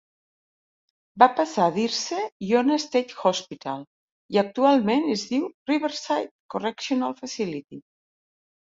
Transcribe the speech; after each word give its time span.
Va 1.23 1.27
passar 1.39 1.67
a 1.71 1.73
dir-se 1.75 2.21
Ionia 2.47 2.79
State 2.87 3.19
Hospital 3.33 3.85
i 4.39 4.43
actualment 4.45 5.09
es 5.19 5.29
diu 5.35 5.47
Riverside 5.75 6.37
Correctional 6.57 7.19
Facility. 7.25 7.85